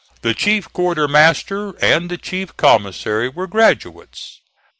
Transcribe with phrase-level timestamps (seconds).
[0.23, 4.39] The chief quartermaster and the chief commissary were graduates.